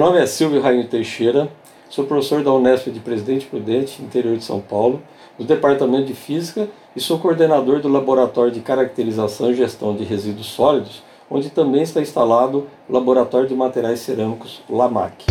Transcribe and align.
nome 0.00 0.18
é 0.18 0.24
Silvio 0.24 0.62
Rainho 0.62 0.88
Teixeira, 0.88 1.52
sou 1.90 2.06
professor 2.06 2.42
da 2.42 2.50
Unesp 2.50 2.88
de 2.88 3.00
Presidente 3.00 3.44
Prudente, 3.44 4.00
interior 4.00 4.34
de 4.34 4.42
São 4.42 4.58
Paulo, 4.58 5.02
do 5.38 5.44
Departamento 5.44 6.06
de 6.06 6.14
Física 6.14 6.68
e 6.96 7.00
sou 7.02 7.18
coordenador 7.18 7.80
do 7.80 7.88
Laboratório 7.88 8.50
de 8.50 8.60
Caracterização 8.60 9.50
e 9.50 9.54
Gestão 9.54 9.94
de 9.94 10.02
Resíduos 10.02 10.46
Sólidos, 10.46 11.02
onde 11.30 11.50
também 11.50 11.82
está 11.82 12.00
instalado 12.00 12.66
o 12.88 12.92
Laboratório 12.94 13.46
de 13.46 13.54
Materiais 13.54 14.00
Cerâmicos, 14.00 14.62
LAMAC. 14.70 15.26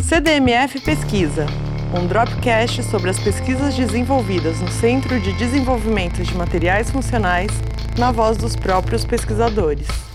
CDMF 0.00 0.80
Pesquisa, 0.80 1.44
um 2.00 2.06
dropcast 2.06 2.84
sobre 2.84 3.10
as 3.10 3.18
pesquisas 3.18 3.74
desenvolvidas 3.74 4.60
no 4.60 4.68
Centro 4.68 5.18
de 5.18 5.32
Desenvolvimento 5.32 6.22
de 6.22 6.36
Materiais 6.36 6.88
Funcionais, 6.88 7.50
na 7.98 8.12
voz 8.12 8.36
dos 8.36 8.54
próprios 8.54 9.04
pesquisadores. 9.04 10.07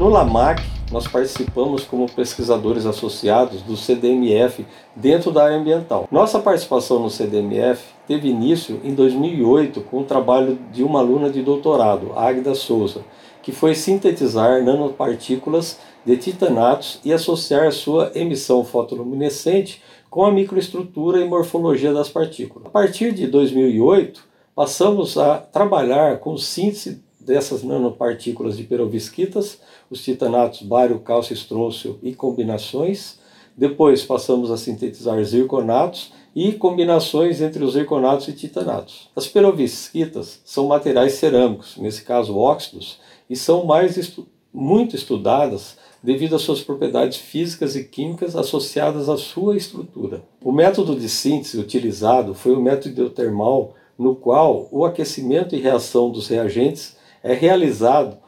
No 0.00 0.08
LAMAC, 0.08 0.62
nós 0.90 1.06
participamos 1.06 1.84
como 1.84 2.10
pesquisadores 2.10 2.86
associados 2.86 3.60
do 3.60 3.76
CDMF 3.76 4.64
dentro 4.96 5.30
da 5.30 5.44
área 5.44 5.58
ambiental. 5.58 6.08
Nossa 6.10 6.38
participação 6.38 7.00
no 7.00 7.10
CDMF 7.10 7.84
teve 8.08 8.26
início 8.26 8.80
em 8.82 8.94
2008 8.94 9.82
com 9.82 9.98
o 9.98 10.04
trabalho 10.04 10.58
de 10.72 10.82
uma 10.82 11.00
aluna 11.00 11.28
de 11.28 11.42
doutorado, 11.42 12.14
Águida 12.16 12.54
Souza, 12.54 13.04
que 13.42 13.52
foi 13.52 13.74
sintetizar 13.74 14.64
nanopartículas 14.64 15.78
de 16.02 16.16
titanatos 16.16 16.98
e 17.04 17.12
associar 17.12 17.70
sua 17.70 18.10
emissão 18.14 18.64
fotoluminescente 18.64 19.82
com 20.08 20.24
a 20.24 20.32
microestrutura 20.32 21.20
e 21.20 21.28
morfologia 21.28 21.92
das 21.92 22.08
partículas. 22.08 22.68
A 22.68 22.70
partir 22.70 23.12
de 23.12 23.26
2008, 23.26 24.24
passamos 24.56 25.18
a 25.18 25.36
trabalhar 25.36 26.20
com 26.20 26.38
síntese 26.38 27.02
dessas 27.30 27.62
nanopartículas 27.62 28.56
de 28.56 28.64
perovskitas, 28.64 29.60
os 29.88 30.02
titanatos 30.02 30.62
bário, 30.62 30.98
cálcio, 30.98 31.32
estrôncio 31.32 31.96
e 32.02 32.12
combinações. 32.12 33.20
Depois 33.56 34.02
passamos 34.02 34.50
a 34.50 34.56
sintetizar 34.56 35.22
zirconatos 35.22 36.12
e 36.34 36.50
combinações 36.50 37.40
entre 37.40 37.62
os 37.62 37.74
zirconatos 37.74 38.26
e 38.26 38.32
titanatos. 38.32 39.08
As 39.14 39.28
perovskitas 39.28 40.40
são 40.44 40.66
materiais 40.66 41.12
cerâmicos, 41.12 41.76
nesse 41.76 42.02
caso 42.02 42.36
óxidos, 42.36 42.98
e 43.28 43.36
são 43.36 43.64
mais 43.64 43.96
estu 43.96 44.26
muito 44.52 44.96
estudadas 44.96 45.76
devido 46.02 46.34
às 46.34 46.42
suas 46.42 46.60
propriedades 46.60 47.18
físicas 47.18 47.76
e 47.76 47.84
químicas 47.84 48.34
associadas 48.34 49.08
à 49.08 49.16
sua 49.16 49.56
estrutura. 49.56 50.24
O 50.42 50.50
método 50.50 50.96
de 50.96 51.08
síntese 51.08 51.60
utilizado 51.60 52.34
foi 52.34 52.56
o 52.56 52.60
método 52.60 52.88
hidrotermal, 52.88 53.76
no 53.96 54.16
qual 54.16 54.66
o 54.72 54.84
aquecimento 54.84 55.54
e 55.54 55.60
reação 55.60 56.10
dos 56.10 56.26
reagentes 56.26 56.98
é 57.22 57.32
realizado 57.32 58.18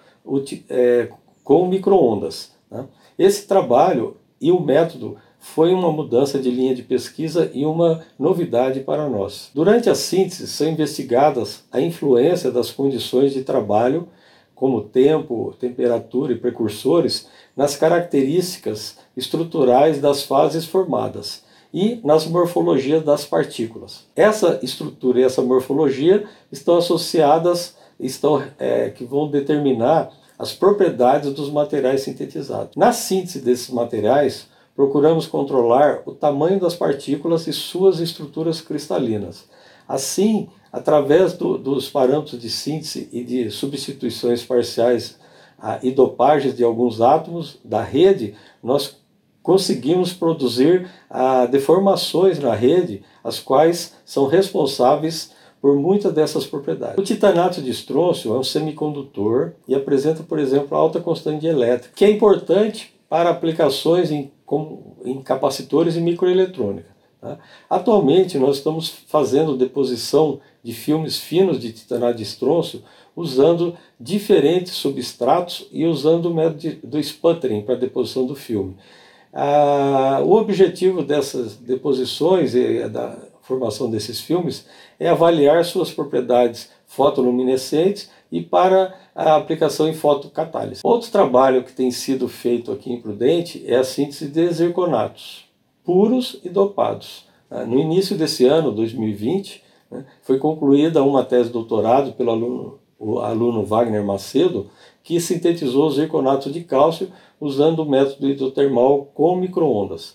é, 0.69 1.09
com 1.43 1.67
microondas. 1.67 2.53
Né? 2.71 2.87
Esse 3.19 3.47
trabalho 3.47 4.17
e 4.41 4.51
o 4.51 4.61
método 4.61 5.17
foi 5.39 5.75
uma 5.75 5.91
mudança 5.91 6.39
de 6.39 6.51
linha 6.51 6.75
de 6.75 6.83
pesquisa 6.83 7.51
e 7.53 7.67
uma 7.67 8.05
novidade 8.17 8.81
para 8.81 9.09
nós. 9.09 9.51
Durante 9.53 9.91
a 9.91 9.95
síntese 9.95 10.47
são 10.47 10.69
investigadas 10.69 11.65
a 11.73 11.81
influência 11.81 12.51
das 12.51 12.71
condições 12.71 13.33
de 13.33 13.43
trabalho, 13.43 14.09
como 14.55 14.83
tempo, 14.83 15.53
temperatura 15.59 16.33
e 16.33 16.39
precursores, 16.39 17.29
nas 17.57 17.77
características 17.77 18.99
estruturais 19.17 20.01
das 20.01 20.23
fases 20.23 20.65
formadas 20.65 21.43
e 21.75 22.01
nas 22.05 22.27
morfologias 22.27 23.03
das 23.03 23.25
partículas. 23.25 24.07
Essa 24.15 24.61
estrutura 24.63 25.21
e 25.21 25.25
essa 25.25 25.43
morfologia 25.43 26.25
estão 26.53 26.77
associadas 26.77 27.77
estão, 28.03 28.43
é, 28.59 28.91
que 28.91 29.05
vão 29.05 29.29
determinar 29.29 30.11
as 30.39 30.53
propriedades 30.53 31.33
dos 31.33 31.51
materiais 31.51 32.03
sintetizados. 32.03 32.75
Na 32.77 32.93
síntese 32.93 33.41
desses 33.41 33.71
materiais, 33.71 34.49
procuramos 34.75 35.27
controlar 35.27 36.03
o 36.05 36.13
tamanho 36.13 36.59
das 36.59 36.75
partículas 36.75 37.47
e 37.47 37.53
suas 37.53 38.01
estruturas 38.01 38.61
cristalinas. 38.61 39.45
Assim, 39.87 40.49
através 40.73 41.35
do, 41.35 41.59
dos 41.59 41.89
parâmetros 41.89 42.41
de 42.41 42.51
síntese 42.51 43.09
e 43.13 43.23
de 43.23 43.51
substituições 43.51 44.43
parciais 44.43 45.19
ah, 45.59 45.79
e 45.83 45.91
dopagens 45.91 46.57
de 46.57 46.65
alguns 46.65 47.01
átomos 47.01 47.59
da 47.63 47.83
rede, 47.83 48.35
nós 48.63 48.97
conseguimos 49.43 50.13
produzir 50.13 50.89
deformações 51.51 52.39
na 52.39 52.55
rede, 52.55 53.03
as 53.25 53.41
quais 53.41 53.95
são 54.05 54.27
responsáveis 54.27 55.33
por 55.63 55.77
muitas 55.77 56.13
dessas 56.13 56.45
propriedades. 56.45 56.99
O 56.99 57.03
titanato 57.03 57.63
de 57.63 57.71
estrôncio 57.71 58.35
é 58.35 58.39
um 58.39 58.43
semicondutor 58.43 59.53
e 59.69 59.77
apresenta, 59.77 60.25
por 60.25 60.41
exemplo, 60.41 60.77
alta 60.77 61.01
constante 61.01 61.47
elétrica, 61.47 61.95
que 61.95 62.05
é 62.05 62.11
importante 62.11 62.93
para 63.09 63.31
aplicações 63.31 64.11
em, 64.11 64.33
em 65.05 65.23
capacitores 65.23 65.95
e 65.95 66.01
microeletrônica. 66.01 66.89
Tá? 67.21 67.39
Atualmente, 67.71 68.37
nós 68.39 68.57
estamos 68.57 68.89
fazendo 69.07 69.57
deposição 69.57 70.41
de 70.65 70.73
filmes 70.75 71.19
finos 71.19 71.61
de 71.61 71.73
titanato 71.73 72.17
de 72.17 72.25
estrôncio 72.25 72.83
usando 73.15 73.77
diferentes 74.01 74.73
substratos 74.73 75.69
e 75.71 75.87
usando 75.87 76.27
o 76.27 76.35
método 76.35 76.59
de, 76.59 76.71
do 76.83 76.99
sputtering 76.99 77.63
para 77.63 77.77
deposição 77.77 78.27
do 78.27 78.35
filme. 78.35 78.77
Ah, 79.33 80.21
o 80.25 80.33
objetivo 80.33 81.03
dessas 81.03 81.55
deposições 81.57 82.55
e 82.55 82.89
da 82.89 83.17
formação 83.53 83.91
desses 83.91 84.21
filmes 84.21 84.67
é 84.99 85.09
avaliar 85.09 85.65
suas 85.65 85.91
propriedades 85.91 86.71
fotoluminescentes 86.87 88.11
e 88.31 88.41
para 88.41 88.95
a 89.15 89.37
aplicação 89.37 89.89
em 89.89 89.93
fotocatálise. 89.93 90.81
Outro 90.83 91.11
trabalho 91.11 91.63
que 91.63 91.73
tem 91.73 91.91
sido 91.91 92.29
feito 92.29 92.73
aqui 92.73 92.91
em 92.91 93.01
Prudente 93.01 93.63
é 93.67 93.77
a 93.77 93.85
síntese 93.85 94.29
de 94.29 94.51
zirconatos, 94.51 95.45
puros 95.85 96.41
e 96.43 96.49
dopados. 96.49 97.27
Ah, 97.51 97.65
no 97.65 97.79
início 97.79 98.17
desse 98.17 98.47
ano, 98.47 98.73
2020, 98.73 99.63
né, 99.91 100.07
foi 100.23 100.39
concluída 100.39 101.03
uma 101.03 101.23
tese 101.23 101.49
de 101.49 101.53
doutorado 101.53 102.13
pelo 102.13 102.31
aluno, 102.31 102.79
aluno 103.23 103.65
Wagner 103.65 104.03
Macedo, 104.03 104.71
que 105.03 105.21
sintetizou 105.21 105.89
os 105.89 105.97
zirconatos 105.97 106.53
de 106.53 106.63
cálcio 106.63 107.11
usando 107.39 107.81
o 107.81 107.89
método 107.89 108.31
hidrotermal 108.31 109.11
com 109.15 109.37
microondas. 109.37 110.15